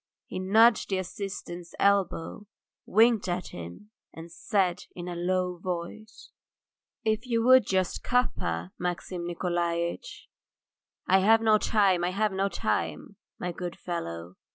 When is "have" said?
11.19-11.41, 12.09-12.31